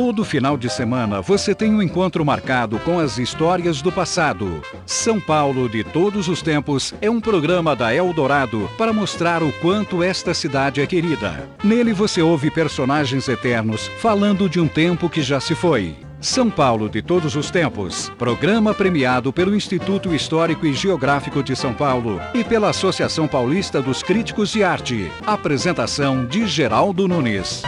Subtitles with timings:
[0.00, 4.62] Todo final de semana você tem um encontro marcado com as histórias do passado.
[4.86, 10.02] São Paulo de Todos os Tempos é um programa da Eldorado para mostrar o quanto
[10.02, 11.46] esta cidade é querida.
[11.62, 15.94] Nele você ouve personagens eternos falando de um tempo que já se foi.
[16.18, 18.10] São Paulo de Todos os Tempos.
[18.16, 24.02] Programa premiado pelo Instituto Histórico e Geográfico de São Paulo e pela Associação Paulista dos
[24.02, 25.12] Críticos de Arte.
[25.26, 27.62] Apresentação de Geraldo Nunes.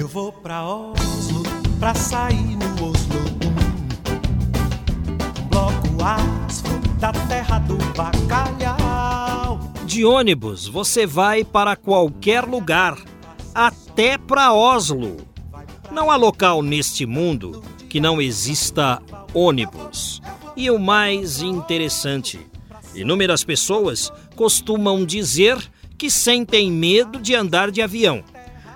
[0.00, 1.42] Eu vou pra Oslo
[1.78, 3.20] pra sair no Oslo
[5.50, 9.60] Bloco asfo da terra do bacalhau.
[9.84, 12.96] De ônibus você vai para qualquer lugar,
[13.54, 15.18] até para Oslo.
[15.92, 19.02] Não há local neste mundo que não exista
[19.34, 20.22] ônibus.
[20.56, 22.40] E o mais interessante,
[22.94, 25.58] inúmeras pessoas costumam dizer
[25.98, 28.24] que sentem medo de andar de avião.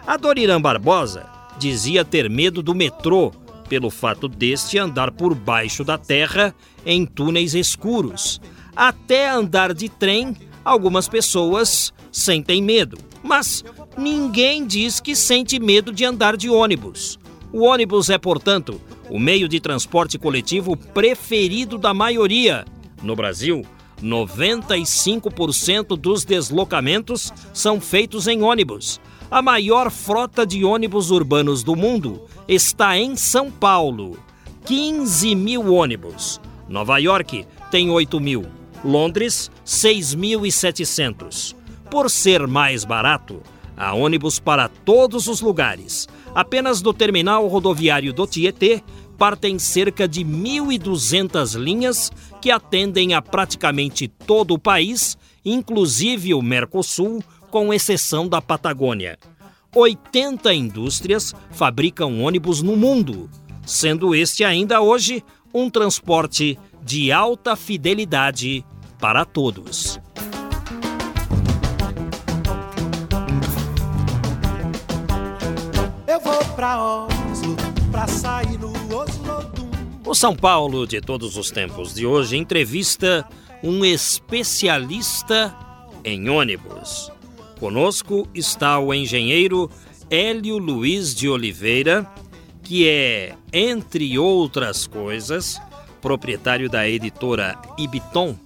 [0.07, 1.25] A Dorirã Barbosa
[1.59, 3.33] dizia ter medo do metrô
[3.71, 8.39] pelo fato deste andar por baixo da terra em túneis escuros.
[8.77, 13.65] Até andar de trem, algumas pessoas sentem medo, mas
[13.97, 17.19] ninguém diz que sente medo de andar de ônibus.
[17.51, 18.79] O ônibus é, portanto,
[19.09, 22.67] o meio de transporte coletivo preferido da maioria.
[23.03, 23.65] No Brasil,
[24.03, 29.01] 95% dos deslocamentos são feitos em ônibus.
[29.35, 34.17] A maior frota de ônibus urbanos do mundo está em São Paulo.
[34.65, 36.41] 15 mil ônibus.
[36.69, 38.47] Nova York tem 8 mil.
[38.85, 41.57] Londres, 6.700.
[41.91, 43.43] Por ser mais barato,
[43.77, 46.09] há ônibus para todos os lugares.
[46.33, 48.85] Apenas do terminal rodoviário do Tietê
[49.19, 57.21] partem cerca de 1.200 linhas que atendem a praticamente todo o país, inclusive o Mercosul,
[57.55, 59.17] com exceção da Patagônia.
[59.73, 63.31] 80 indústrias fabricam ônibus no mundo,
[63.65, 65.23] sendo este ainda hoje
[65.55, 68.67] um transporte de alta fidelidade
[68.99, 70.01] para todos.
[76.09, 77.57] Eu vou pra Oslo
[77.93, 78.73] pra sair no
[80.05, 83.25] O São Paulo de todos os tempos de hoje entrevista
[83.63, 85.57] um especialista
[86.05, 87.15] em ônibus.
[87.59, 89.71] Conosco está o engenheiro
[90.11, 92.07] Hélio Luiz de Oliveira,
[92.63, 95.61] que é, entre outras coisas,
[96.01, 98.37] proprietário da editora Ibiton,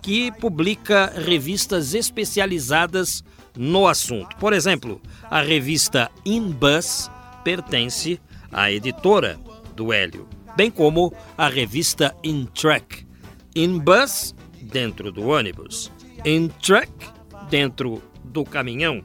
[0.00, 3.22] que publica revistas especializadas
[3.56, 4.36] no assunto.
[4.36, 7.10] Por exemplo, a revista InBus
[7.44, 8.20] pertence
[8.50, 9.38] à editora
[9.76, 13.06] do Hélio, bem como a revista InTrack.
[13.54, 15.90] InBus, dentro do ônibus.
[16.24, 16.90] InTrack,
[17.50, 18.02] dentro
[18.32, 19.04] do caminhão.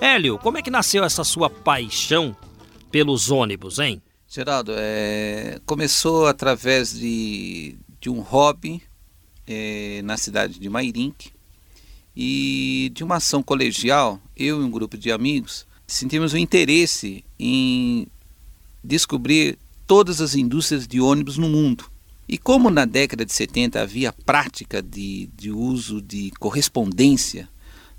[0.00, 2.36] Hélio, como é que nasceu essa sua paixão
[2.90, 4.02] pelos ônibus, hein?
[4.28, 8.82] Geraldo, é, começou através de, de um hobby
[9.46, 11.30] é, na cidade de Mairink
[12.14, 18.08] e de uma ação colegial, eu e um grupo de amigos sentimos o interesse em
[18.82, 21.84] descobrir todas as indústrias de ônibus no mundo.
[22.28, 27.48] E como na década de 70 havia prática de, de uso de correspondência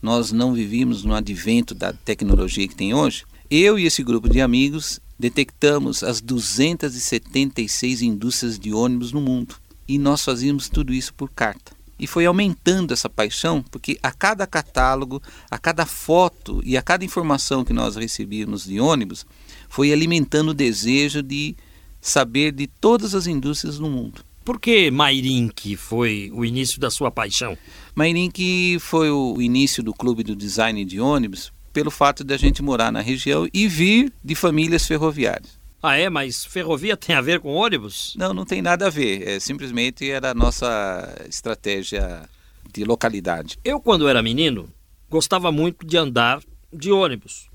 [0.02, 4.42] nós não vivíamos no advento da tecnologia que tem hoje, eu e esse grupo de
[4.42, 9.56] amigos detectamos as 276 indústrias de ônibus no mundo
[9.88, 11.76] e nós fazíamos tudo isso por carta.
[12.00, 17.04] E foi aumentando essa paixão, porque a cada catálogo, a cada foto e a cada
[17.04, 19.26] informação que nós recebíamos de ônibus,
[19.68, 21.56] foi alimentando o desejo de
[22.00, 24.24] saber de todas as indústrias no mundo.
[24.46, 27.58] Por que Mairink foi o início da sua paixão?
[27.98, 32.62] Mairink foi o início do clube do design de ônibus pelo fato de a gente
[32.62, 35.60] morar na região e vir de famílias ferroviárias.
[35.82, 36.08] Ah, é?
[36.08, 38.14] Mas ferrovia tem a ver com ônibus?
[38.16, 39.28] Não, não tem nada a ver.
[39.28, 42.30] É, simplesmente era a nossa estratégia
[42.72, 43.58] de localidade.
[43.64, 44.72] Eu, quando era menino,
[45.10, 47.50] gostava muito de andar de ônibus.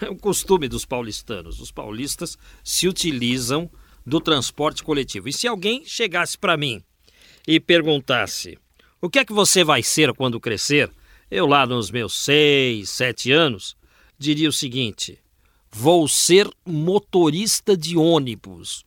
[0.00, 1.60] É o costume dos paulistanos.
[1.60, 3.70] Os paulistas se utilizam
[4.04, 5.28] do transporte coletivo.
[5.28, 6.82] E se alguém chegasse para mim
[7.46, 8.58] e perguntasse:
[9.04, 10.90] o que é que você vai ser quando crescer?
[11.30, 13.76] Eu, lá nos meus seis, sete anos,
[14.18, 15.18] diria o seguinte:
[15.70, 18.82] vou ser motorista de ônibus.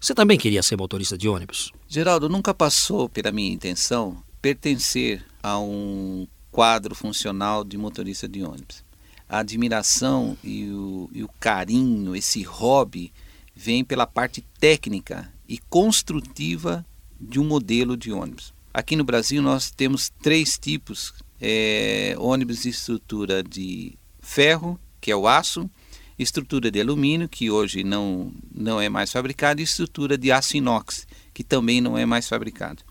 [0.00, 1.70] Você também queria ser motorista de ônibus?
[1.86, 8.84] Geraldo, nunca passou pela minha intenção pertencer a um quadro funcional de motorista de ônibus.
[9.28, 13.12] A admiração e o, e o carinho, esse hobby
[13.54, 16.84] vem pela parte técnica e construtiva
[17.20, 18.52] de um modelo de ônibus.
[18.74, 25.16] Aqui no Brasil nós temos três tipos: é, ônibus de estrutura de ferro, que é
[25.16, 25.68] o aço,
[26.18, 31.06] estrutura de alumínio, que hoje não, não é mais fabricada, e estrutura de aço inox,
[31.34, 32.82] que também não é mais fabricado.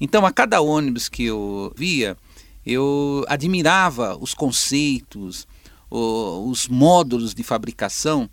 [0.00, 2.16] Então, a cada ônibus que eu via,
[2.64, 5.46] eu admirava os conceitos,
[5.90, 8.30] os módulos de fabricação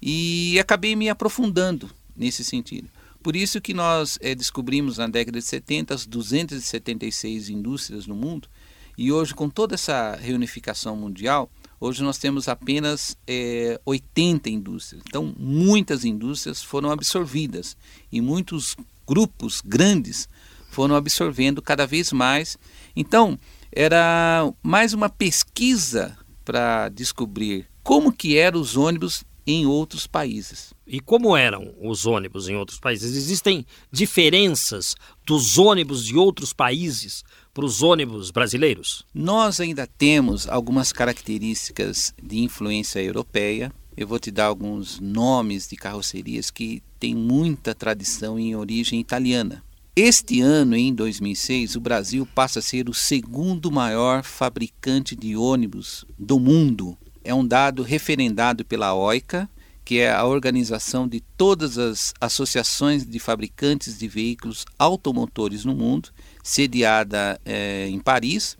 [0.00, 2.88] e acabei me aprofundando nesse sentido.
[3.22, 8.48] Por isso que nós é, descobrimos na década de 70 as 276 indústrias no mundo
[8.96, 15.02] e hoje com toda essa reunificação mundial, hoje nós temos apenas é, eh, 80 indústrias.
[15.06, 17.76] Então muitas indústrias foram absorvidas
[18.10, 18.76] e muitos
[19.06, 20.28] grupos grandes
[20.70, 22.58] foram absorvendo cada vez mais.
[22.94, 23.38] Então
[23.72, 30.72] era mais uma pesquisa para descobrir como que eram os ônibus em outros países.
[30.86, 33.16] E como eram os ônibus em outros países?
[33.16, 34.94] Existem diferenças
[35.24, 39.04] dos ônibus de outros países para os ônibus brasileiros?
[39.14, 43.72] Nós ainda temos algumas características de influência europeia.
[43.96, 49.62] Eu vou te dar alguns nomes de carrocerias que têm muita tradição em origem italiana.
[49.94, 56.04] Este ano, em 2006, o Brasil passa a ser o segundo maior fabricante de ônibus
[56.18, 59.48] do mundo é um dado referendado pela OICA,
[59.84, 66.10] que é a organização de todas as associações de fabricantes de veículos automotores no mundo,
[66.42, 68.56] sediada é, em Paris,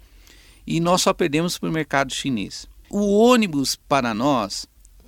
[0.67, 2.67] e nós só perdemos para o mercado chinês.
[2.89, 4.67] O ônibus para nós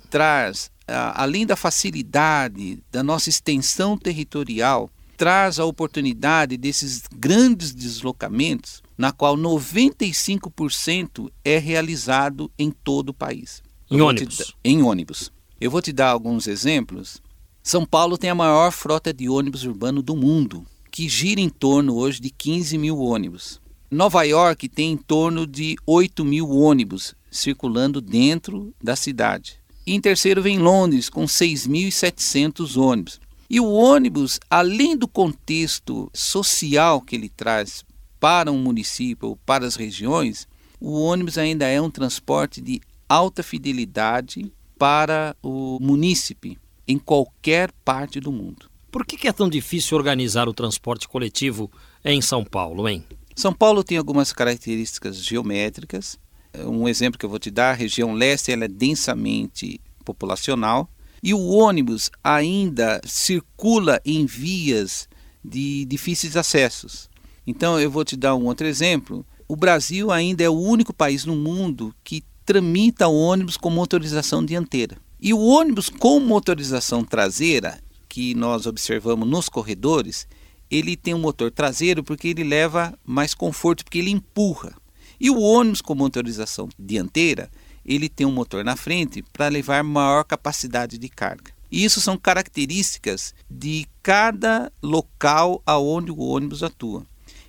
[0.09, 9.11] traz, além da facilidade da nossa extensão territorial, traz a oportunidade desses grandes deslocamentos na
[9.11, 13.61] qual 95% é realizado em todo o país.
[13.89, 14.55] Em ônibus?
[14.63, 15.31] em ônibus.
[15.59, 17.21] Eu vou te dar alguns exemplos.
[17.61, 21.95] São Paulo tem a maior frota de ônibus urbano do mundo, que gira em torno
[21.95, 23.61] hoje de 15 mil ônibus.
[23.89, 29.59] Nova York tem em torno de 8 mil ônibus circulando dentro da cidade.
[29.85, 33.19] E em terceiro vem Londres, com 6.700 ônibus.
[33.49, 37.83] E o ônibus, além do contexto social que ele traz
[38.23, 40.47] para um município ou para as regiões,
[40.79, 42.79] o ônibus ainda é um transporte de
[43.09, 44.49] alta fidelidade
[44.79, 48.71] para o munícipe em qualquer parte do mundo.
[48.89, 51.69] Por que é tão difícil organizar o transporte coletivo
[52.05, 53.03] em São Paulo, hein?
[53.35, 56.17] São Paulo tem algumas características geométricas.
[56.65, 60.89] Um exemplo que eu vou te dar, a região leste ela é densamente populacional
[61.21, 65.09] e o ônibus ainda circula em vias
[65.43, 67.11] de difíceis acessos.
[67.45, 69.25] Então eu vou te dar um outro exemplo.
[69.47, 74.43] O Brasil ainda é o único país no mundo que tramita o ônibus com motorização
[74.43, 74.97] dianteira.
[75.21, 77.79] E o ônibus com motorização traseira,
[78.09, 80.27] que nós observamos nos corredores,
[80.69, 84.73] ele tem um motor traseiro porque ele leva mais conforto, porque ele empurra.
[85.19, 87.49] E o ônibus com motorização dianteira,
[87.85, 91.51] ele tem um motor na frente para levar maior capacidade de carga.
[91.71, 97.05] E isso são características de cada local aonde o ônibus atua.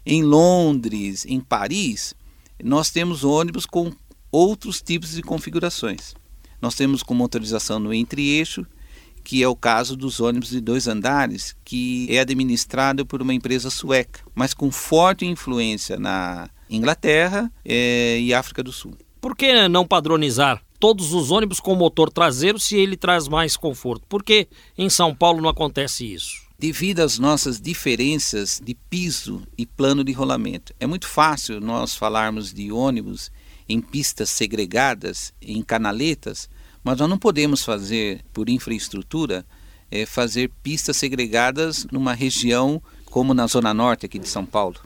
[0.06, 2.14] Em Londres, em Paris,
[2.62, 3.90] nós temos ônibus com
[4.30, 6.14] outros tipos de configurações.
[6.60, 8.66] Nós temos com motorização no entre-eixo,
[9.22, 13.70] que é o caso dos ônibus de dois andares, que é administrado por uma empresa
[13.70, 18.94] sueca, mas com forte influência na Inglaterra é, e África do Sul.
[19.22, 24.06] Por que não padronizar todos os ônibus com motor traseiro se ele traz mais conforto?
[24.06, 24.46] Por que
[24.76, 26.43] em São Paulo não acontece isso?
[26.58, 30.74] Devido às nossas diferenças de piso e plano de rolamento.
[30.78, 33.30] É muito fácil nós falarmos de ônibus
[33.68, 36.48] em pistas segregadas, em canaletas,
[36.82, 39.44] mas nós não podemos fazer, por infraestrutura,
[39.90, 44.80] é, fazer pistas segregadas numa região como na Zona Norte aqui de São Paulo.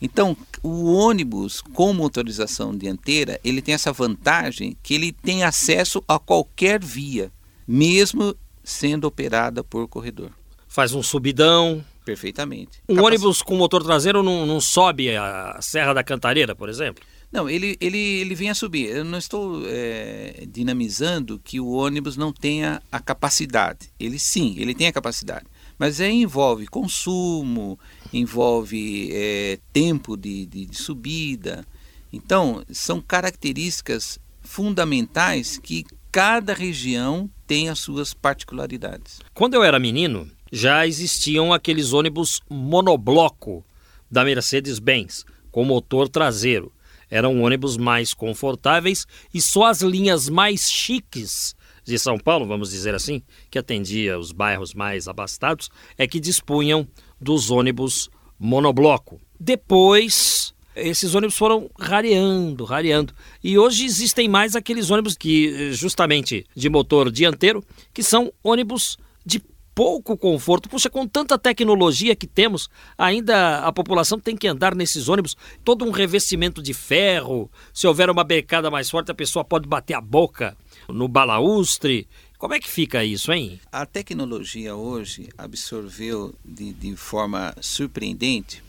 [0.00, 6.18] Então, o ônibus com motorização dianteira, ele tem essa vantagem que ele tem acesso a
[6.18, 7.32] qualquer via,
[7.66, 10.30] mesmo sendo operada por corredor
[10.74, 11.84] faz um subidão.
[12.04, 12.82] Perfeitamente.
[12.88, 13.06] Um Capac...
[13.06, 17.04] ônibus com motor traseiro não, não sobe a Serra da Cantareira, por exemplo?
[17.30, 18.88] Não, ele, ele, ele vem a subir.
[18.88, 23.88] Eu não estou é, dinamizando que o ônibus não tenha a capacidade.
[24.00, 25.46] Ele sim, ele tem a capacidade.
[25.78, 27.78] Mas aí envolve consumo,
[28.12, 31.64] envolve é, tempo de, de, de subida.
[32.12, 39.20] Então, são características fundamentais que cada região tem as suas particularidades.
[39.32, 43.64] Quando eu era menino, já existiam aqueles ônibus monobloco
[44.08, 46.72] da Mercedes-Benz, com motor traseiro.
[47.10, 52.94] Eram ônibus mais confortáveis e só as linhas mais chiques de São Paulo, vamos dizer
[52.94, 53.20] assim,
[53.50, 55.68] que atendia os bairros mais abastados,
[55.98, 56.86] é que dispunham
[57.20, 58.08] dos ônibus
[58.38, 59.20] monobloco.
[59.38, 63.12] Depois esses ônibus foram rareando, rareando.
[63.42, 68.96] E hoje existem mais aqueles ônibus que, justamente de motor dianteiro, que são ônibus
[69.26, 69.40] de
[69.74, 70.68] pouco conforto.
[70.68, 75.84] Puxa, com tanta tecnologia que temos, ainda a população tem que andar nesses ônibus, todo
[75.84, 77.50] um revestimento de ferro.
[77.72, 80.56] Se houver uma becada mais forte, a pessoa pode bater a boca
[80.88, 82.06] no balaustre.
[82.38, 83.60] Como é que fica isso, hein?
[83.72, 88.62] A tecnologia hoje absorveu de, de forma surpreendente.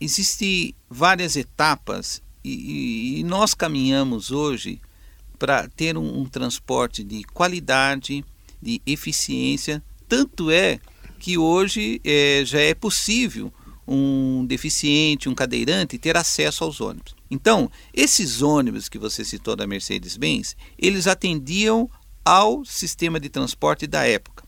[0.00, 4.80] Existem várias etapas e, e, e nós caminhamos hoje
[5.38, 8.24] para ter um, um transporte de qualidade,
[8.60, 10.78] de eficiência tanto é
[11.18, 13.52] que hoje é, já é possível
[13.86, 17.14] um deficiente, um cadeirante ter acesso aos ônibus.
[17.30, 21.90] Então, esses ônibus que você citou da Mercedes-Benz, eles atendiam
[22.24, 24.44] ao sistema de transporte da época.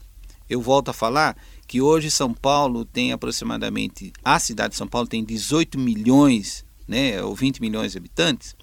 [0.48, 1.36] Eu volto a falar
[1.66, 7.22] que hoje São Paulo tem aproximadamente, a cidade de São Paulo tem 18 milhões, né,
[7.22, 8.54] ou 20 milhões de habitantes,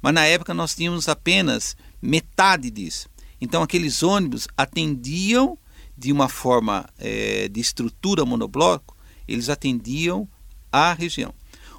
[0.00, 3.08] mas na época nós tínhamos apenas metade disso.
[3.40, 5.58] Então aqueles ônibus atendiam
[6.02, 8.96] de uma forma é, de estrutura monobloco,
[9.28, 10.28] eles atendiam
[10.72, 11.32] à região.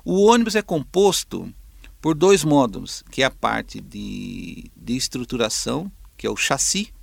[0.06, 1.54] O ônibus é composto
[2.02, 6.94] por dois módulos, que é a parte de, de estruturação, que é o chassi,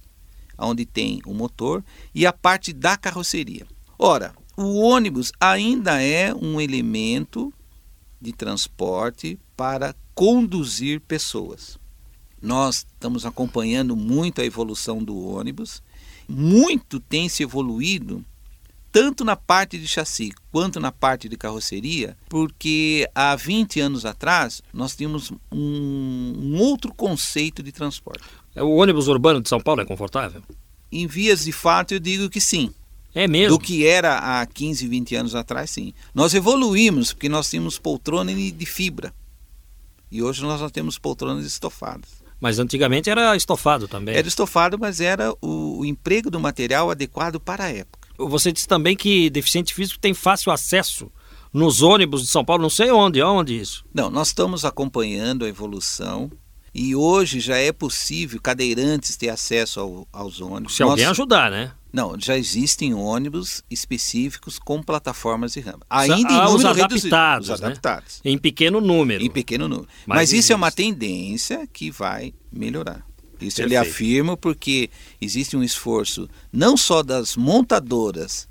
[0.58, 1.84] onde tem o motor,
[2.14, 3.66] e a parte da carroceria.
[3.98, 7.52] Ora, o ônibus ainda é um elemento
[8.18, 11.78] de transporte para conduzir pessoas.
[12.40, 15.82] Nós estamos acompanhando muito a evolução do ônibus
[16.30, 18.24] muito tem se evoluído
[18.92, 24.62] tanto na parte de chassi quanto na parte de carroceria, porque há 20 anos atrás
[24.72, 28.24] nós tínhamos um, um, outro conceito de transporte.
[28.54, 30.42] É, o ônibus urbano de São Paulo é confortável?
[30.90, 32.72] Em vias de fato, eu digo que sim.
[33.14, 33.58] É mesmo?
[33.58, 35.92] Do que era há 15, 20 anos atrás, sim.
[36.14, 39.12] Nós evoluímos, porque nós tínhamos poltrona de fibra.
[40.10, 42.19] E hoje nós temos poltronas estofadas.
[42.40, 44.16] Mas antigamente era estofado também.
[44.16, 48.08] Era estofado, mas era o, emprego do material adequado para a época.
[48.18, 51.10] Você disse também que deficiente físico tem fácil acesso
[51.52, 53.84] nos ônibus de São Paulo, não sei onde, onde isso?
[53.92, 56.30] Não, nós estamos acompanhando a evolução
[56.72, 60.76] e hoje já é possível cadeirantes ter acesso ao, aos ônibus.
[60.76, 61.72] Se alguém ajudar, né?
[61.92, 65.84] Não, já existem ônibus específicos com plataformas de rampa.
[65.90, 67.66] Ainda ah, em os adaptados, os né?
[67.66, 68.20] adaptados.
[68.24, 69.24] Em pequeno número.
[69.24, 69.88] Em pequeno número.
[70.06, 73.04] Mas, Mas isso é uma tendência que vai melhorar.
[73.40, 73.62] Isso Perfeito.
[73.62, 78.48] ele afirma porque existe um esforço não só das montadoras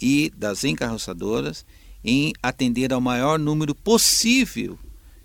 [0.00, 1.66] e das encarroçadoras
[2.02, 4.78] em atender ao maior número possível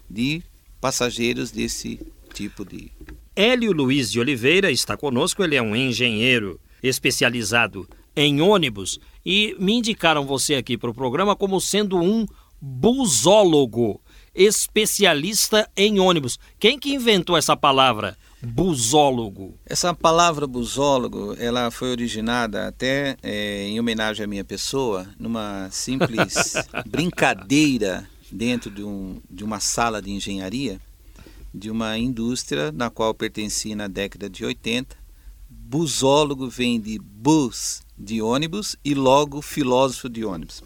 [0.09, 0.41] de
[0.81, 1.99] passageiros desse
[2.33, 2.91] tipo de.
[3.35, 9.73] Hélio Luiz de Oliveira está conosco, ele é um engenheiro especializado em ônibus e me
[9.73, 12.25] indicaram você aqui para o programa como sendo um
[12.61, 14.01] busólogo,
[14.35, 16.37] especialista em ônibus.
[16.59, 18.17] Quem que inventou essa palavra?
[18.41, 19.57] Busólogo.
[19.65, 26.53] Essa palavra busólogo, ela foi originada até é, em homenagem à minha pessoa, numa simples
[26.87, 30.79] brincadeira dentro de, um, de uma sala de engenharia
[31.53, 34.95] de uma indústria na qual pertenci na década de 80
[35.69, 40.63] busólogo vem de bus, de ônibus, e logo filósofo de ônibus.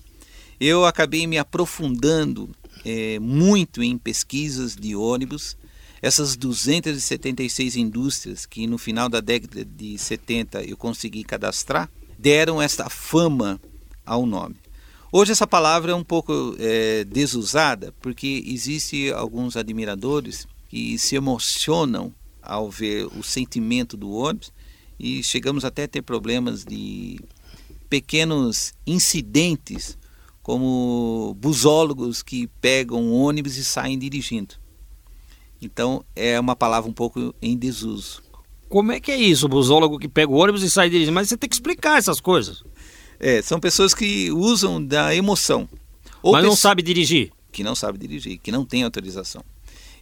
[0.58, 2.50] Eu acabei me aprofundando
[2.86, 5.58] é, muito em pesquisas de ônibus.
[6.02, 12.90] Essas 276 indústrias que no final da década de 70 eu consegui cadastrar, deram esta
[12.90, 13.60] fama
[14.06, 14.56] ao nome.
[15.12, 22.14] Hoje essa palavra é um pouco é, desusada, porque existe alguns admiradores que se emocionam
[22.42, 24.52] ao ver o sentimento do ônibus
[25.00, 27.20] e chegamos até a ter problemas de
[27.90, 29.98] pequenos incidentes,
[30.42, 34.56] como busólogos que pegam ônibus e saem dirigindo.
[35.62, 38.22] Então é uma palavra um pouco em desuso.
[38.68, 41.14] Como é que é isso, o busólogo que pega o ônibus e sai dirigindo?
[41.14, 42.64] Mas você tem que explicar essas coisas.
[43.20, 45.70] É, são pessoas que usam da emoção.
[46.22, 47.32] Ou Mas não sabe dirigir?
[47.52, 49.44] Que não sabe dirigir, que não tem autorização.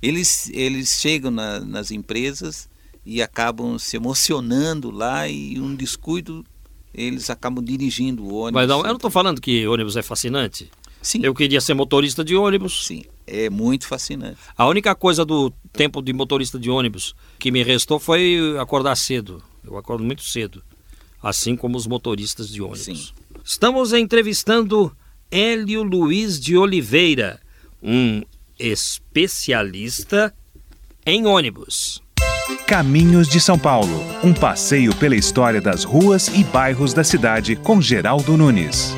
[0.02, 2.70] Eles, eles chegam na, nas empresas
[3.06, 6.46] e acabam se emocionando lá e um descuido
[6.94, 8.54] eles acabam dirigindo o ônibus.
[8.54, 10.70] Mas não, eu não estou falando que ônibus é fascinante.
[11.02, 11.22] Sim.
[11.24, 12.86] Eu queria ser motorista de ônibus.
[12.86, 14.38] Sim, é muito fascinante.
[14.56, 19.42] A única coisa do tempo de motorista de ônibus que me restou foi acordar cedo.
[19.64, 20.62] Eu acordo muito cedo,
[21.22, 22.84] assim como os motoristas de ônibus.
[22.84, 23.08] Sim.
[23.44, 24.96] Estamos entrevistando
[25.32, 27.40] Hélio Luiz de Oliveira,
[27.82, 28.22] um
[28.60, 30.34] especialista
[31.06, 32.01] em ônibus.
[32.58, 37.82] Caminhos de São Paulo, um passeio pela história das ruas e bairros da cidade com
[37.82, 38.96] Geraldo Nunes.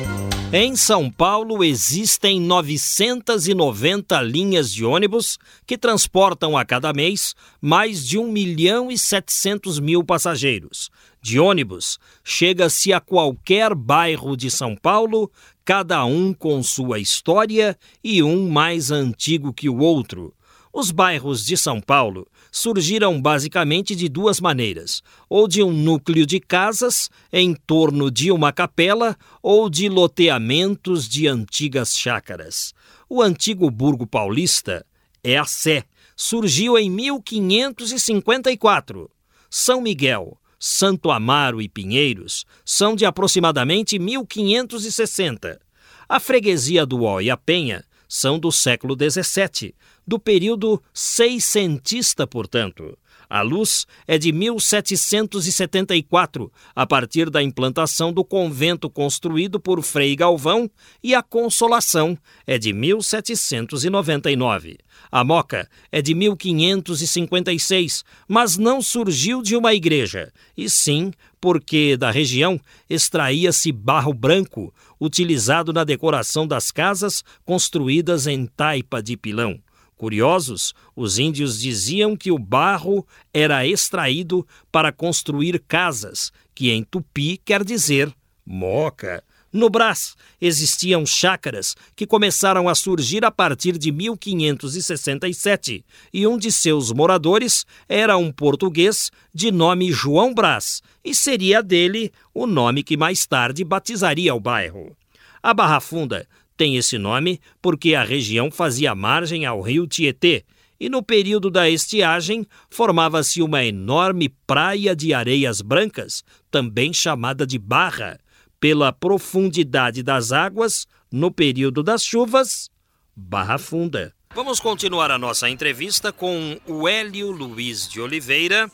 [0.52, 8.18] Em São Paulo existem 990 linhas de ônibus que transportam a cada mês mais de
[8.18, 10.90] 1 milhão e 700 mil passageiros.
[11.20, 15.28] De ônibus, chega-se a qualquer bairro de São Paulo,
[15.64, 20.32] cada um com sua história e um mais antigo que o outro.
[20.74, 26.40] Os bairros de São Paulo surgiram basicamente de duas maneiras: ou de um núcleo de
[26.40, 32.74] casas em torno de uma capela, ou de loteamentos de antigas chácaras.
[33.08, 34.84] O antigo Burgo Paulista
[35.22, 35.84] é a Sé,
[36.16, 39.08] surgiu em 1554.
[39.48, 45.60] São Miguel, Santo Amaro e Pinheiros são de aproximadamente 1560.
[46.08, 49.74] A freguesia do Ó e a Penha são do século XVII,
[50.06, 52.98] do período seiscentista, portanto.
[53.28, 60.70] A luz é de 1774, a partir da implantação do convento construído por Frei Galvão,
[61.02, 64.78] e a Consolação é de 1799.
[65.10, 72.10] A Moca é de 1556, mas não surgiu de uma igreja, e sim porque da
[72.10, 79.63] região extraía-se barro branco, utilizado na decoração das casas construídas em taipa de pilão.
[79.96, 87.36] Curiosos, os índios diziam que o barro era extraído para construir casas, que em tupi
[87.36, 88.12] quer dizer
[88.44, 89.22] moca.
[89.54, 96.50] No Brás existiam chácaras que começaram a surgir a partir de 1567 e um de
[96.50, 102.96] seus moradores era um português de nome João Brás e seria dele o nome que
[102.96, 104.96] mais tarde batizaria o bairro.
[105.40, 110.44] A Barra Funda tem esse nome porque a região fazia margem ao rio Tietê
[110.78, 117.58] e no período da estiagem formava-se uma enorme praia de areias brancas, também chamada de
[117.58, 118.18] barra,
[118.58, 122.70] pela profundidade das águas no período das chuvas,
[123.14, 124.14] Barra Funda.
[124.34, 128.70] Vamos continuar a nossa entrevista com o Hélio Luiz de Oliveira,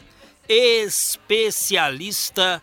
[0.49, 2.63] especialista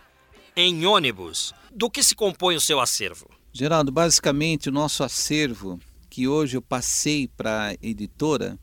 [0.55, 1.53] em ônibus.
[1.71, 3.36] Do que se compõe o seu acervo?
[3.51, 8.59] Geraldo, basicamente o nosso acervo, que hoje eu passei para a editora,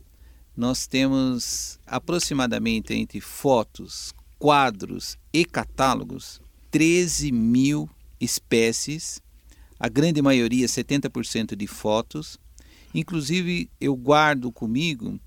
[0.56, 7.88] nós temos aproximadamente entre fotos, quadros e catálogos 13 mil
[8.20, 9.20] espécies,
[9.78, 12.38] a grande maioria, 70% de fotos.
[12.94, 15.18] Inclusive, eu guardo comigo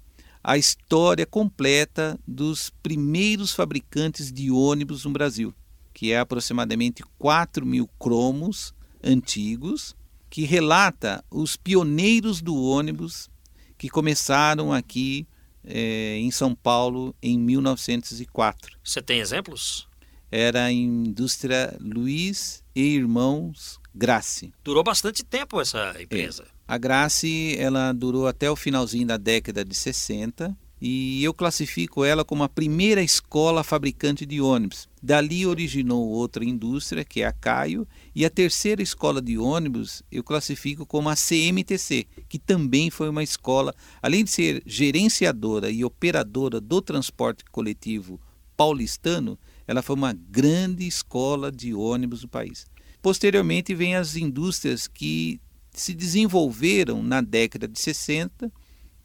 [0.41, 5.53] a história completa dos primeiros fabricantes de ônibus no Brasil,
[5.93, 8.73] que é aproximadamente 4 mil cromos
[9.07, 9.95] antigos
[10.29, 13.29] que relata os pioneiros do ônibus
[13.77, 15.27] que começaram aqui
[15.63, 18.77] é, em São Paulo em 1904.
[18.83, 19.87] Você tem exemplos?
[20.31, 24.53] Era a indústria Luiz e Irmãos Grace.
[24.63, 26.43] Durou bastante tempo essa empresa.
[26.43, 26.57] É.
[26.67, 32.23] A Grace ela durou até o finalzinho da década de 60 e eu classifico ela
[32.23, 34.87] como a primeira escola fabricante de ônibus.
[35.01, 40.23] Dali originou outra indústria, que é a Caio, e a terceira escola de ônibus eu
[40.23, 46.61] classifico como a CMTC, que também foi uma escola, além de ser gerenciadora e operadora
[46.61, 48.19] do transporte coletivo
[48.55, 49.37] paulistano,
[49.67, 52.65] ela foi uma grande escola de ônibus do país.
[53.01, 55.39] Posteriormente vem as indústrias que
[55.71, 58.51] se desenvolveram na década de 60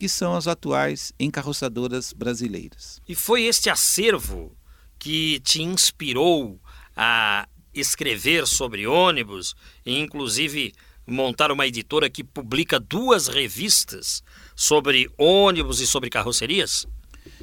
[0.03, 3.01] que são as atuais encarroçadoras brasileiras.
[3.09, 4.51] E foi este acervo
[4.99, 6.61] que te inspirou
[6.97, 9.55] a escrever sobre ônibus
[9.87, 10.73] e, inclusive,
[11.07, 14.25] montar uma editora que publica duas revistas
[14.57, 16.85] sobre ônibus e sobre carrocerias?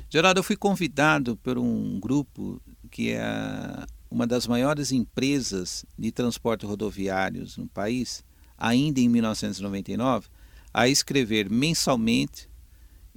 [0.09, 6.65] Geraldo, eu fui convidado por um grupo que é uma das maiores empresas de transporte
[6.65, 8.21] rodoviários no país,
[8.57, 10.27] ainda em 1999,
[10.73, 12.48] a escrever mensalmente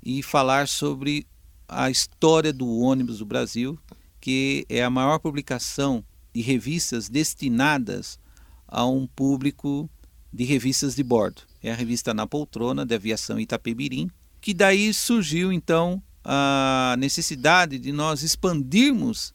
[0.03, 1.27] e falar sobre
[1.69, 3.79] a história do ônibus do Brasil,
[4.21, 8.19] que é a maior publicação de revistas destinadas
[8.67, 9.89] a um público
[10.33, 11.43] de revistas de bordo.
[11.63, 14.11] É a revista Na Poltrona, de Aviação Itapemirim,
[14.41, 19.35] que daí surgiu então a necessidade de nós expandirmos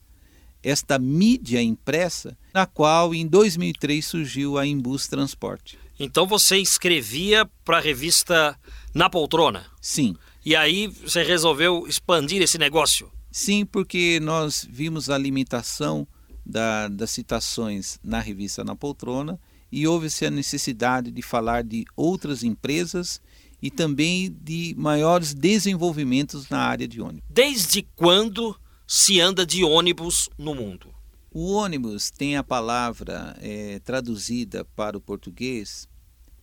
[0.64, 5.78] esta mídia impressa, na qual em 2003 surgiu a Imbus Transporte.
[6.00, 8.58] Então você escrevia para a revista
[8.94, 9.66] Na Poltrona?
[9.82, 10.16] Sim.
[10.48, 13.12] E aí você resolveu expandir esse negócio?
[13.30, 16.08] Sim, porque nós vimos a limitação
[16.46, 19.38] da, das citações na revista Na Poltrona
[19.70, 23.22] e houve-se a necessidade de falar de outras empresas
[23.62, 27.28] e também de maiores desenvolvimentos na área de ônibus.
[27.30, 28.58] Desde quando
[28.88, 30.96] se anda de ônibus no mundo?
[31.30, 35.90] O ônibus tem a palavra é, traduzida para o português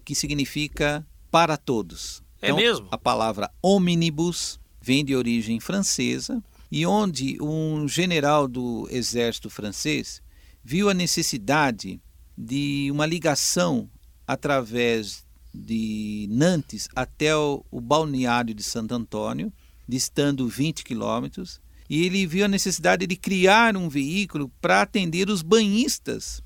[0.05, 2.23] que significa para todos.
[2.45, 2.87] É então, mesmo?
[2.91, 10.21] A palavra omnibus vem de origem francesa e onde um general do exército francês
[10.63, 11.99] viu a necessidade
[12.37, 13.89] de uma ligação
[14.27, 19.51] através de Nantes até o, o balneário de Santo Antônio,
[19.89, 25.41] distando 20 quilômetros, e ele viu a necessidade de criar um veículo para atender os
[25.41, 26.43] banhistas,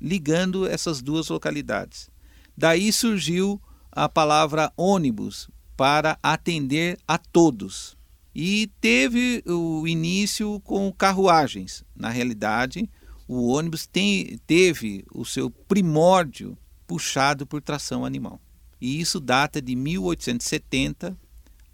[0.00, 2.08] ligando essas duas localidades.
[2.56, 3.60] Daí surgiu
[4.00, 7.98] a palavra ônibus para atender a todos.
[8.34, 11.84] E teve o início com carruagens.
[11.94, 12.88] Na realidade,
[13.28, 18.40] o ônibus tem, teve o seu primórdio puxado por tração animal.
[18.80, 21.14] E isso data de 1870,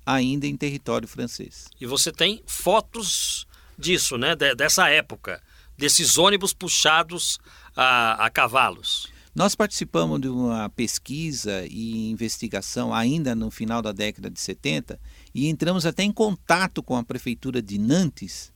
[0.05, 1.69] ainda em território francês.
[1.81, 3.47] E você tem fotos
[3.79, 4.35] disso, né?
[4.35, 5.41] dessa época,
[5.79, 7.39] desses ônibus puxados
[7.77, 9.15] a, a cavalos.
[9.37, 14.99] Nós participamos de uma pesquisa e investigação ainda no final da década de 70
[15.35, 18.51] e entramos até em contato com a prefeitura de Nantes,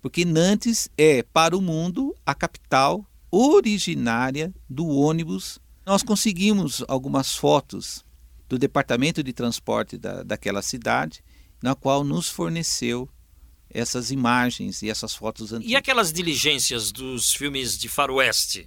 [0.00, 5.58] porque Nantes é, para o mundo, a capital originária do ônibus.
[5.84, 8.02] Nós conseguimos algumas fotos
[8.48, 11.22] do departamento de transporte da, daquela cidade,
[11.62, 13.06] na qual nos forneceu
[13.68, 15.72] essas imagens e essas fotos antigas.
[15.72, 18.66] E aquelas diligências dos filmes de faroeste?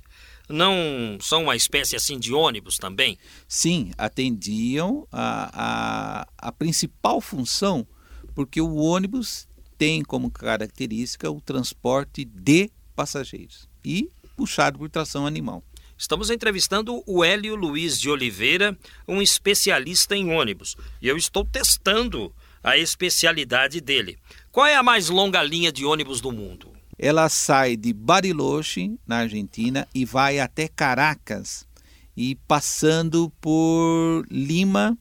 [0.50, 3.18] Não são uma espécie assim de ônibus também?
[3.48, 7.88] Sim, atendiam a, a, a principal função,
[8.34, 15.64] porque o ônibus tem como característica o transporte de passageiros e puxado por tração animal.
[15.98, 18.78] Estamos entrevistando o Hélio Luiz de Oliveira,
[19.08, 24.18] um especialista em ônibus, e eu estou testando a especialidade dele.
[24.52, 26.75] Qual é a mais longa linha de ônibus do mundo?
[26.98, 31.68] Ela sai de Bariloche, na Argentina, e vai até Caracas,
[32.16, 34.98] e passando por Lima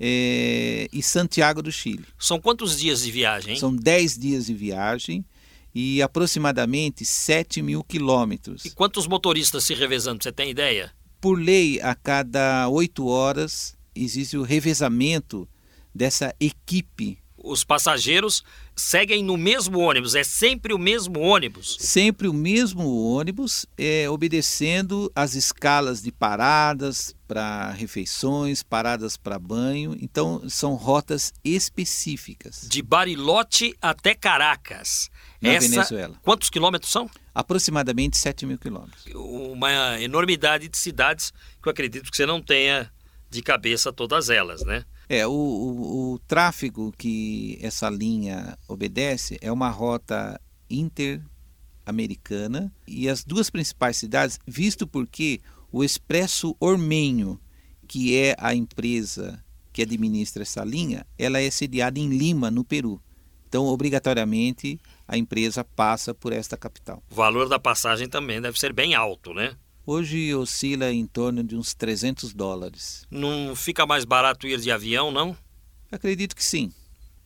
[0.00, 2.04] é, e Santiago do Chile.
[2.18, 3.54] São quantos dias de viagem?
[3.54, 3.60] Hein?
[3.60, 5.24] São 10 dias de viagem
[5.72, 8.64] e aproximadamente 7 mil quilômetros.
[8.64, 10.22] E quantos motoristas se revezando?
[10.22, 10.92] Você tem ideia?
[11.20, 15.48] Por lei, a cada 8 horas existe o revezamento
[15.94, 21.76] dessa equipe os passageiros seguem no mesmo ônibus, é sempre o mesmo ônibus.
[21.78, 29.96] Sempre o mesmo ônibus, é, obedecendo as escalas de paradas para refeições, paradas para banho.
[30.00, 32.66] Então, são rotas específicas.
[32.68, 35.10] De Barilote até Caracas.
[35.40, 36.16] Na Essa, Venezuela.
[36.22, 37.10] Quantos quilômetros são?
[37.34, 39.04] Aproximadamente 7 mil quilômetros.
[39.14, 42.90] Uma enormidade de cidades que eu acredito que você não tenha
[43.32, 44.84] de cabeça todas elas, né?
[45.08, 53.24] É, o, o, o tráfego que essa linha obedece é uma rota interamericana e as
[53.24, 55.40] duas principais cidades, visto porque
[55.70, 57.40] o Expresso Ormenho,
[57.88, 59.42] que é a empresa
[59.72, 63.02] que administra essa linha, ela é sediada em Lima, no Peru.
[63.48, 67.02] Então, obrigatoriamente, a empresa passa por esta capital.
[67.10, 69.56] O valor da passagem também deve ser bem alto, né?
[69.84, 73.04] Hoje oscila em torno de uns 300 dólares.
[73.10, 75.36] Não fica mais barato ir de avião, não?
[75.90, 76.72] Acredito que sim.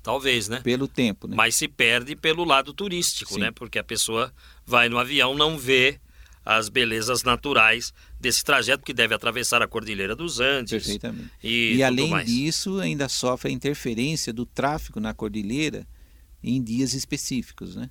[0.02, 0.60] Talvez, né?
[0.60, 1.36] Pelo tempo, né?
[1.36, 3.40] Mas se perde pelo lado turístico, sim.
[3.40, 3.50] né?
[3.50, 4.32] Porque a pessoa
[4.64, 6.00] vai no avião, não vê
[6.44, 10.70] as belezas naturais desse trajeto que deve atravessar a Cordilheira dos Andes.
[10.70, 11.30] Perfeitamente.
[11.42, 12.26] E, e além mais.
[12.26, 15.86] disso, ainda sofre a interferência do tráfego na cordilheira
[16.42, 17.90] em dias específicos, né?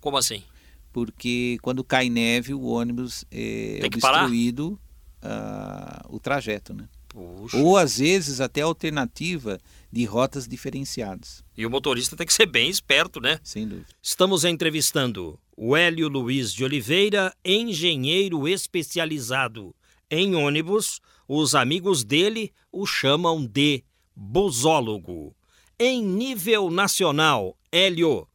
[0.00, 0.44] Como assim?
[0.92, 4.78] Porque quando cai neve o ônibus é obstruído
[5.22, 6.88] uh, o trajeto, né?
[7.08, 7.56] Puxa.
[7.56, 9.58] Ou às vezes até alternativa
[9.90, 11.44] de rotas diferenciadas.
[11.56, 13.40] E o motorista tem que ser bem esperto, né?
[13.42, 13.88] Sem dúvida.
[14.00, 19.74] Estamos entrevistando o Hélio Luiz de Oliveira, engenheiro especializado
[20.08, 21.00] em ônibus.
[21.26, 25.34] Os amigos dele o chamam de busólogo.
[25.78, 28.28] Em nível nacional, Hélio,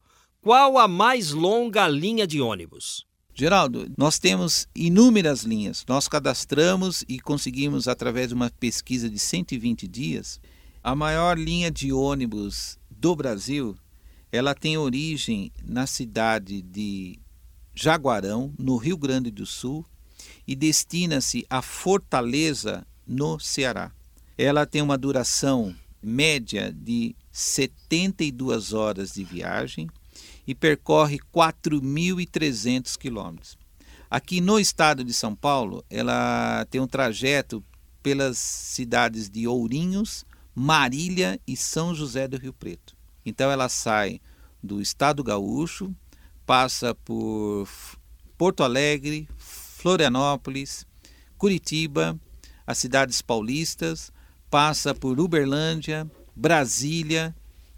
[0.46, 3.04] qual a mais longa linha de ônibus?
[3.34, 5.84] Geraldo, nós temos inúmeras linhas.
[5.88, 10.40] Nós cadastramos e conseguimos, através de uma pesquisa de 120 dias,
[10.84, 13.74] a maior linha de ônibus do Brasil.
[14.30, 17.18] Ela tem origem na cidade de
[17.74, 19.84] Jaguarão, no Rio Grande do Sul,
[20.46, 23.90] e destina-se a Fortaleza, no Ceará.
[24.38, 29.90] Ela tem uma duração média de 72 horas de viagem
[30.46, 33.58] e percorre 4.300 quilômetros.
[34.08, 37.64] Aqui no estado de São Paulo, ela tem um trajeto
[38.02, 42.96] pelas cidades de Ourinhos, Marília e São José do Rio Preto.
[43.24, 44.20] Então ela sai
[44.62, 45.92] do estado gaúcho,
[46.46, 47.68] passa por
[48.38, 50.86] Porto Alegre, Florianópolis,
[51.36, 52.18] Curitiba,
[52.64, 54.12] as cidades paulistas,
[54.48, 57.34] passa por Uberlândia, Brasília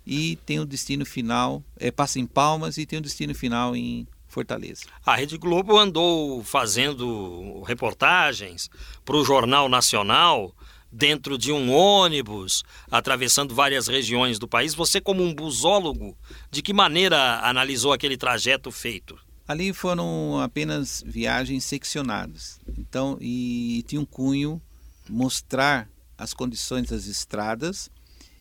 [0.08, 4.08] e tem o destino final, é, passa em Palmas e tem o destino final em
[4.26, 4.86] Fortaleza.
[5.04, 8.70] A Rede Globo andou fazendo reportagens
[9.04, 10.54] para o Jornal Nacional
[10.90, 14.74] dentro de um ônibus, atravessando várias regiões do país.
[14.74, 16.16] Você, como um busólogo,
[16.50, 19.18] de que maneira analisou aquele trajeto feito?
[19.46, 22.58] Ali foram apenas viagens seccionadas.
[22.78, 24.60] Então, e tinha um cunho
[25.06, 27.90] mostrar as condições das estradas,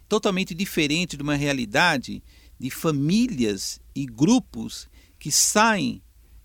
[0.08, 2.24] totalmente diferente de uma realidade
[2.60, 4.90] de famílias e grupos
[5.20, 6.02] que saem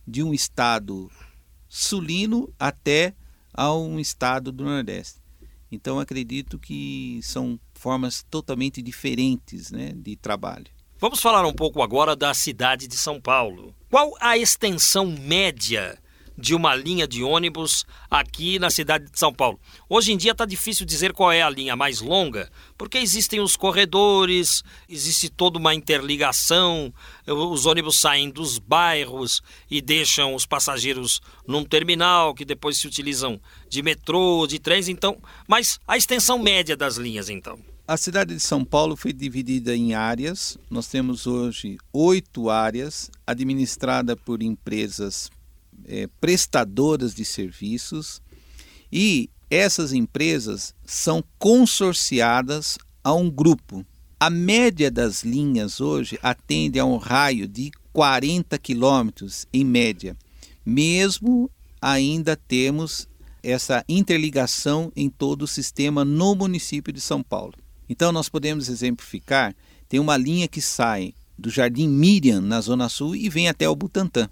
[0.07, 1.11] de um estado
[1.69, 3.15] sulino até
[3.53, 5.21] a um estado do Nordeste.
[5.71, 10.67] Então acredito que são formas totalmente diferentes né, de trabalho.
[10.99, 13.75] Vamos falar um pouco agora da cidade de São Paulo.
[13.91, 15.99] Qual a extensão média
[16.37, 19.59] de uma linha de ônibus aqui na cidade de São Paulo.
[19.89, 23.57] Hoje em dia está difícil dizer qual é a linha mais longa, porque existem os
[23.57, 26.93] corredores, existe toda uma interligação,
[27.27, 33.41] os ônibus saem dos bairros e deixam os passageiros num terminal, que depois se utilizam
[33.69, 35.21] de metrô, de trens, então.
[35.47, 37.59] Mas a extensão média das linhas, então.
[37.87, 40.57] A cidade de São Paulo foi dividida em áreas.
[40.71, 45.29] Nós temos hoje oito áreas administradas por empresas
[45.87, 48.21] é, prestadoras de serviços
[48.91, 53.85] e essas empresas são consorciadas a um grupo.
[54.19, 60.17] A média das linhas hoje atende a um raio de 40 quilômetros em média,
[60.65, 63.09] mesmo ainda temos
[63.43, 67.55] essa interligação em todo o sistema no município de São Paulo.
[67.89, 69.55] Então nós podemos exemplificar,
[69.89, 73.77] tem uma linha que sai do Jardim Miriam na Zona Sul e vem até o
[73.77, 74.31] Butantã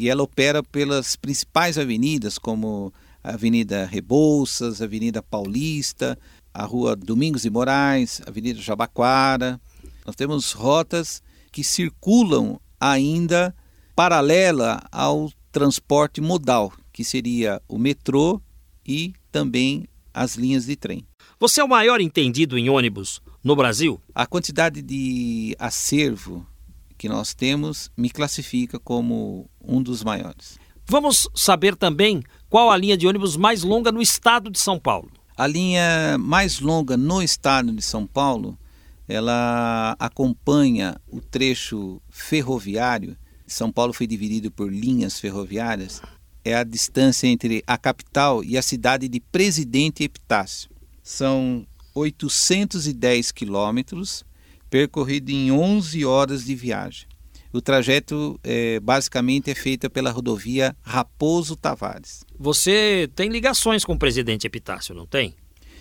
[0.00, 6.18] e ela opera pelas principais avenidas, como a Avenida Rebouças, a Avenida Paulista,
[6.52, 9.60] a Rua Domingos de Moraes, a Avenida Jabaquara.
[10.06, 13.54] Nós temos rotas que circulam ainda
[13.96, 18.40] paralela ao transporte modal, que seria o metrô
[18.86, 21.06] e também as linhas de trem.
[21.40, 24.00] Você é o maior entendido em ônibus no Brasil?
[24.14, 26.46] A quantidade de acervo
[27.04, 30.58] que nós temos me classifica como um dos maiores.
[30.86, 35.12] Vamos saber também qual a linha de ônibus mais longa no estado de São Paulo.
[35.36, 38.58] A linha mais longa no estado de São Paulo,
[39.06, 43.18] ela acompanha o trecho ferroviário.
[43.46, 46.00] São Paulo foi dividido por linhas ferroviárias.
[46.42, 50.70] É a distância entre a capital e a cidade de Presidente Epitácio.
[51.02, 54.24] São 810 quilômetros
[54.74, 57.06] percorrido em 11 horas de viagem.
[57.52, 62.24] O trajeto é, basicamente é feito pela rodovia Raposo Tavares.
[62.36, 65.32] Você tem ligações com o presidente Epitácio, não tem?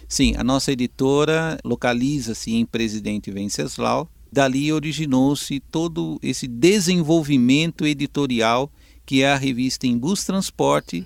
[0.08, 4.08] Sim, a nossa editora localiza-se em Presidente Venceslau.
[4.32, 8.72] Dali originou-se todo esse desenvolvimento editorial
[9.08, 11.04] que é a revista Em Bus Transporte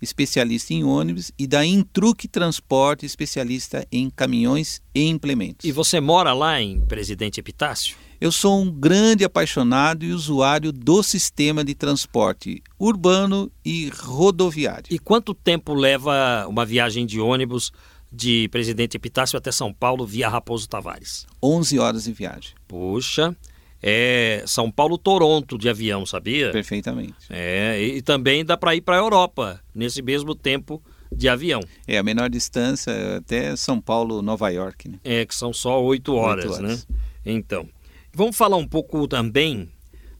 [0.00, 5.64] especialista em ônibus, e da Intruc Transporte, especialista em caminhões e implementos.
[5.64, 7.96] E você mora lá em Presidente Epitácio?
[8.20, 14.84] Eu sou um grande apaixonado e usuário do sistema de transporte urbano e rodoviário.
[14.90, 17.72] E quanto tempo leva uma viagem de ônibus
[18.12, 21.26] de Presidente Epitácio até São Paulo via Raposo Tavares?
[21.42, 22.54] 11 horas de viagem.
[22.68, 23.34] Puxa,
[23.82, 26.50] é São Paulo-Toronto de avião, sabia?
[26.50, 27.14] Perfeitamente.
[27.30, 31.60] É, e também dá para ir para a Europa nesse mesmo tempo de avião.
[31.86, 34.98] É, a menor distância é até São Paulo-Nova York, né?
[35.02, 36.96] É, que são só oito horas, horas, né?
[37.24, 37.68] Então,
[38.12, 39.68] vamos falar um pouco também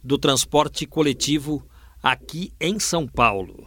[0.02, 1.64] do transporte coletivo
[2.02, 3.66] aqui em São Paulo.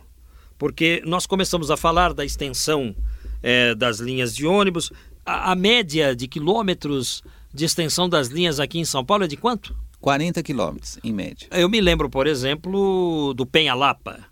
[0.57, 2.95] Porque nós começamos a falar da extensão
[3.41, 4.91] é, das linhas de ônibus,
[5.25, 7.23] a, a média de quilômetros
[7.53, 9.75] de extensão das linhas aqui em São Paulo é de quanto?
[10.01, 11.47] 40 quilômetros, em média.
[11.51, 14.25] Eu me lembro, por exemplo, do Penha Lapa.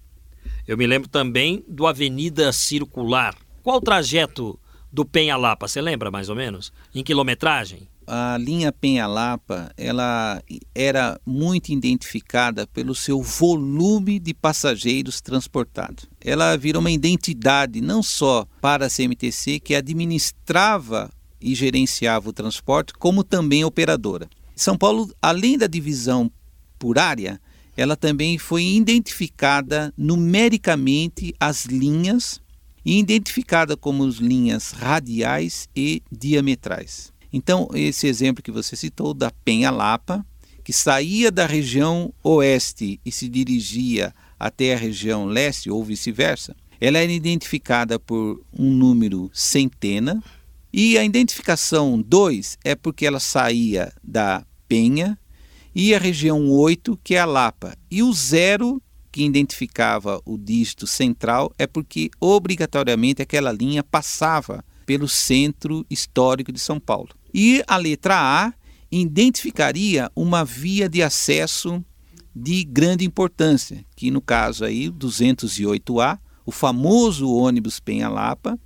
[0.68, 3.36] Eu me lembro também do Avenida Circular.
[3.64, 4.60] Qual o trajeto
[4.92, 5.68] do Penha Lapa?
[5.68, 6.74] Você lembra mais ou menos?
[6.94, 7.88] Em quilometragem?
[8.06, 10.44] A linha Penha Lapa, ela
[10.76, 16.06] era muito identificada pelo seu volume de passageiros transportados.
[16.20, 21.10] Ela virou uma identidade não só para a CMTC, que administrava
[21.42, 24.30] e gerenciava o transporte, como também operadora.
[24.56, 26.32] São Paulo, além da divisão
[26.78, 27.42] por área,
[27.76, 32.42] ela também foi identificada numericamente as linhas
[32.86, 37.12] e identificada como linhas radiais e diametrais.
[37.32, 40.26] Então, esse exemplo que você citou da Penha Lapa,
[40.64, 46.98] que saía da região oeste e se dirigia até a região leste ou vice-versa, Ela
[46.98, 50.22] era identificada por um número centena.
[50.74, 55.18] E a identificação 2 é porque ela saía da Penha
[55.76, 57.76] e a região 8, que é a Lapa.
[57.90, 58.82] E o zero,
[59.12, 66.60] que identificava o dígito central, é porque obrigatoriamente aquela linha passava pelo centro histórico de
[66.60, 67.10] São Paulo.
[67.34, 68.54] E a letra A
[68.92, 71.84] identificaria uma via de acesso
[72.36, 78.58] de grande importância, que no caso aí, 208A, o famoso ônibus Penha-Lapa,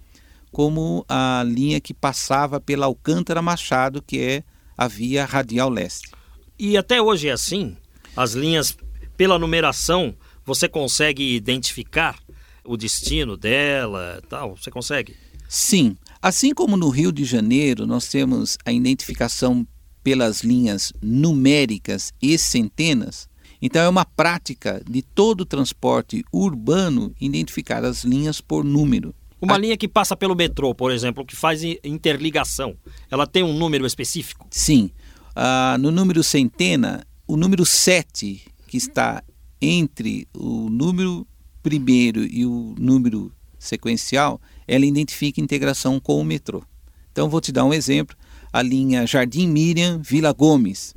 [0.56, 4.44] como a linha que passava pela Alcântara Machado, que é
[4.78, 6.10] a via radial leste.
[6.58, 7.76] E até hoje é assim?
[8.16, 8.78] As linhas,
[9.18, 10.16] pela numeração,
[10.46, 12.18] você consegue identificar
[12.64, 14.56] o destino dela, tal?
[14.56, 15.18] Você consegue?
[15.50, 15.98] Sim.
[16.22, 19.68] Assim como no Rio de Janeiro, nós temos a identificação
[20.02, 23.28] pelas linhas numéricas e centenas,
[23.62, 29.14] então é uma prática de todo o transporte urbano identificar as linhas por número.
[29.42, 29.58] Uma a...
[29.58, 32.76] linha que passa pelo metrô, por exemplo, que faz interligação,
[33.10, 34.48] ela tem um número específico?
[34.50, 34.90] Sim.
[35.36, 39.22] Ah, no número centena, o número 7, que está
[39.62, 41.28] entre o número
[41.62, 46.64] primeiro e o número sequencial, ela identifica integração com o metrô.
[47.12, 48.16] Então, vou te dar um exemplo.
[48.54, 50.95] A linha Jardim Miriam, Vila Gomes,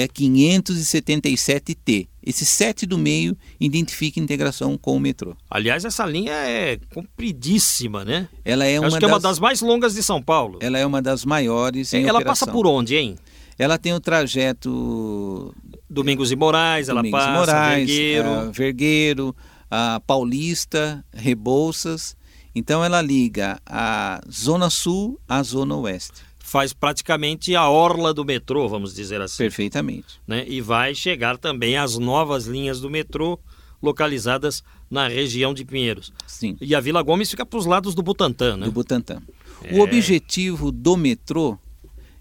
[0.00, 2.08] é a 577T.
[2.22, 5.34] Esse 7 do meio identifica integração com o metrô.
[5.50, 8.28] Aliás, essa linha é compridíssima, né?
[8.44, 8.98] Ela é uma Acho das...
[8.98, 10.58] que é uma das mais longas de São Paulo.
[10.60, 12.46] Ela é uma das maiores em Ela operação.
[12.46, 13.16] passa por onde, hein?
[13.58, 15.54] Ela tem o trajeto
[15.88, 18.28] Domingos e Moraes, ela Domingos e passa Moraes, Vergueiro.
[18.28, 19.36] a Vergueiro,
[19.70, 22.14] a Paulista, Rebouças.
[22.54, 26.22] Então ela liga a Zona Sul à Zona Oeste.
[26.46, 29.38] Faz praticamente a orla do metrô, vamos dizer assim.
[29.38, 30.20] Perfeitamente.
[30.24, 30.44] Né?
[30.46, 33.36] E vai chegar também às novas linhas do metrô
[33.82, 36.12] localizadas na região de Pinheiros.
[36.24, 36.56] Sim.
[36.60, 38.66] E a Vila Gomes fica para os lados do Butantã, né?
[38.66, 39.20] Do Butantã.
[39.64, 39.74] É.
[39.74, 41.58] O objetivo do metrô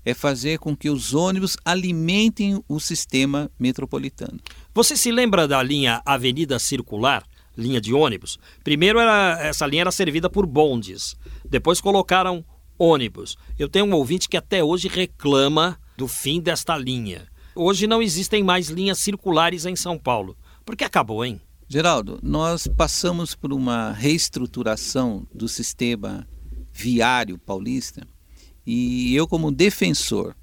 [0.04, 4.40] é fazer com que os ônibus alimentem o sistema metropolitano.
[4.74, 7.24] Você se lembra da linha Avenida Circular,
[7.56, 8.40] linha de ônibus?
[8.64, 11.16] Primeiro era, essa linha era servida por bondes,
[11.48, 12.44] depois colocaram
[12.78, 13.38] ônibus.
[13.58, 17.28] Eu tenho um ouvinte que até hoje reclama do fim desta linha.
[17.56, 20.38] Hoje não existem mais linhas circulares em São Paulo.
[20.66, 21.40] Por que acabou, hein?
[21.68, 26.28] Geraldo, nós passamos por uma reestruturação do sistema
[26.72, 28.06] viário paulista
[28.66, 30.36] e eu, como defensor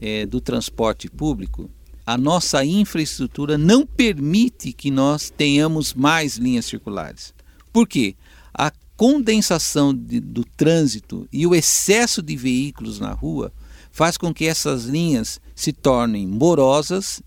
[0.00, 1.68] é, do transporte público,
[2.04, 7.34] a nossa infraestrutura não permite que nós tenhamos mais linhas circulares.
[7.72, 8.14] Por quê?
[8.54, 13.52] A condensação de, do trânsito e o excesso de veículos na rua
[13.92, 17.22] faz com que essas linhas se tornem morosas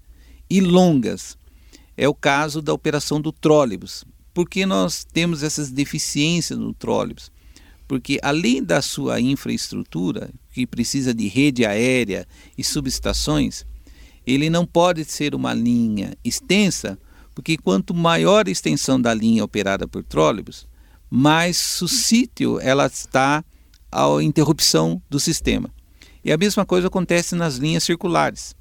[0.49, 1.37] e longas.
[1.95, 4.05] É o caso da operação do trólebus.
[4.33, 7.31] Por que nós temos essas deficiências no trólebus?
[7.87, 12.27] Porque além da sua infraestrutura, que precisa de rede aérea
[12.57, 13.65] e subestações,
[14.25, 16.99] ele não pode ser uma linha extensa,
[17.33, 20.68] porque quanto maior a extensão da linha operada por trólebus,
[21.09, 23.43] mais suscítil ela está
[23.91, 25.69] à interrupção do sistema.
[26.23, 28.55] E a mesma coisa acontece nas linhas circulares.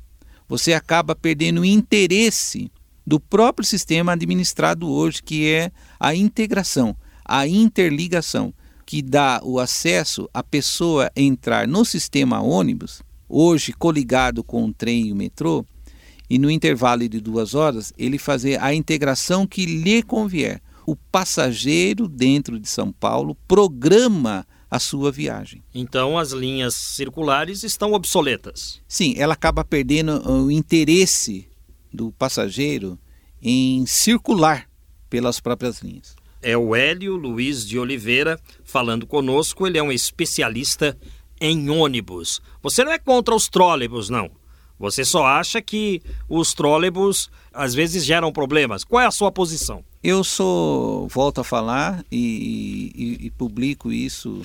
[0.49, 2.71] Você acaba perdendo o interesse
[3.07, 8.55] do próprio sistema administrado hoje, que é a integração, a interligação,
[8.87, 15.09] que dá o acesso à pessoa entrar no sistema ônibus, hoje coligado com o trem
[15.09, 15.65] e o metrô,
[16.31, 22.09] e no intervalo de duas horas ele fazer a integração que lhe convier o passageiro
[22.09, 25.62] dentro de São Paulo programa a sua viagem.
[25.74, 28.81] Então as linhas circulares estão obsoletas.
[28.88, 31.46] Sim, ela acaba perdendo o interesse
[31.92, 32.98] do passageiro
[33.42, 34.66] em circular
[35.11, 36.16] pelas próprias linhas.
[36.40, 39.66] É o Hélio Luiz de Oliveira falando conosco.
[39.66, 40.96] Ele é um especialista
[41.38, 42.40] em ônibus.
[42.62, 44.31] Você não é contra os trólebus, não.
[44.79, 48.85] Você só acha que os trólebus às vezes geram problemas.
[48.85, 49.85] Qual é a sua posição?
[50.03, 54.43] Eu sou, volto a falar e, e, e publico isso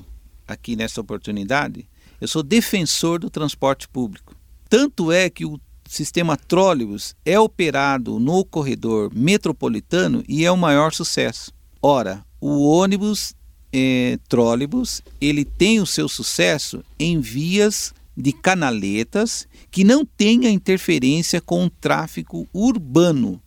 [0.48, 1.86] aqui nessa oportunidade.
[2.20, 4.36] Eu sou defensor do transporte público.
[4.68, 10.92] Tanto é que o sistema trólebus é operado no corredor metropolitano e é o maior
[10.92, 11.54] sucesso.
[11.82, 13.36] Ora, o ônibus
[13.72, 21.42] é, trólebus ele tem o seu sucesso em vias de canaletas que não tenha interferência
[21.42, 23.42] com o tráfego urbano,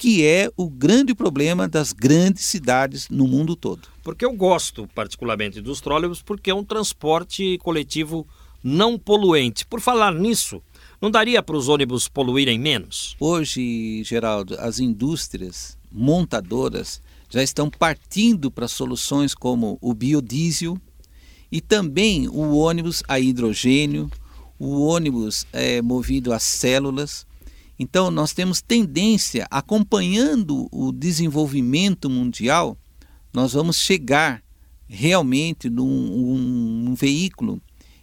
[0.00, 3.86] que é o grande problema das grandes cidades no mundo todo.
[4.02, 8.26] Porque eu gosto particularmente dos trólebus porque é um transporte coletivo
[8.64, 9.66] não poluente.
[9.66, 10.62] Por falar nisso,
[11.02, 13.14] não daria para os ônibus poluírem menos?
[13.20, 20.78] Hoje, Geraldo, as indústrias montadoras já estão partindo para soluções como o biodiesel
[21.52, 24.10] e também o ônibus a hidrogênio,
[24.58, 27.26] o ônibus é, movido a células.
[27.82, 32.76] Então, nós temos tendência, acompanhando o desenvolvimento mundial,
[33.32, 34.42] nós vamos chegar
[34.86, 37.58] realmente num um, um veículo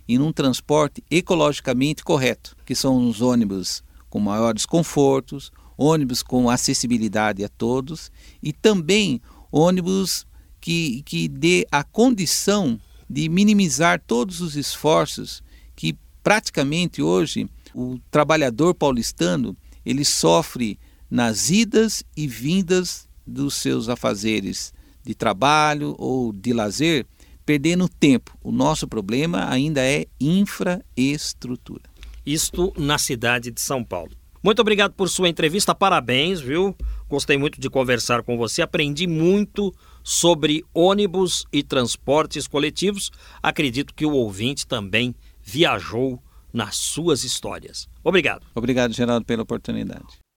[0.07, 7.45] e num transporte ecologicamente correto, que são os ônibus com maiores confortos, ônibus com acessibilidade
[7.45, 8.11] a todos
[8.41, 9.21] e também
[9.51, 10.25] ônibus
[10.59, 15.43] que, que dê a condição de minimizar todos os esforços
[15.75, 19.55] que praticamente hoje o trabalhador paulistano
[19.87, 20.77] ele sofre
[21.09, 27.05] nas idas e vindas dos seus afazeres de trabalho ou de lazer,
[27.45, 28.37] perdendo tempo.
[28.43, 31.83] O nosso problema ainda é infraestrutura.
[32.25, 34.11] Isto na cidade de São Paulo.
[34.43, 36.75] Muito obrigado por sua entrevista, parabéns, viu?
[37.07, 39.73] Gostei muito de conversar com você, aprendi muito
[40.03, 43.09] sobre ônibus e transportes coletivos.
[43.41, 46.21] Acredito que o ouvinte também viajou
[46.53, 47.87] nas suas histórias.
[48.03, 48.45] Obrigado.
[48.55, 50.21] Obrigado, Geraldo, pela oportunidade.